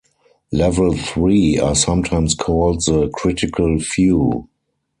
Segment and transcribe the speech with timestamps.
[0.51, 4.49] Level Three are sometimes called the "critical few".